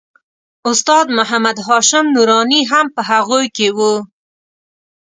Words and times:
استاد 0.69 1.05
محمد 1.17 1.57
هاشم 1.67 2.05
نوراني 2.15 2.61
هم 2.71 2.85
په 2.95 3.01
هغوی 3.09 3.45
کې 3.55 3.67
و. 3.77 3.79